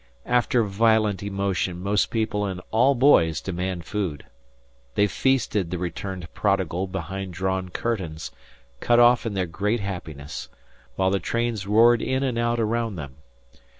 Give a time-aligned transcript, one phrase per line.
[0.25, 4.25] After violent emotion most people and all boys demand food.
[4.95, 8.31] They feasted the returned prodigal behind drawn curtains,
[8.79, 10.49] cut off in their great happiness,
[10.95, 13.17] while the trains roared in and out around them.